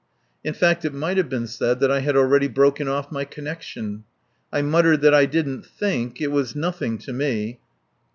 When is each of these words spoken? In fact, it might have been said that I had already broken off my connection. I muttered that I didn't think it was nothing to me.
In 0.43 0.55
fact, 0.55 0.83
it 0.83 0.95
might 0.95 1.17
have 1.17 1.29
been 1.29 1.45
said 1.45 1.79
that 1.79 1.91
I 1.91 1.99
had 1.99 2.17
already 2.17 2.47
broken 2.47 2.87
off 2.87 3.11
my 3.11 3.23
connection. 3.23 4.03
I 4.51 4.63
muttered 4.63 5.01
that 5.01 5.13
I 5.13 5.27
didn't 5.27 5.63
think 5.63 6.19
it 6.19 6.31
was 6.31 6.55
nothing 6.55 6.97
to 6.97 7.13
me. 7.13 7.59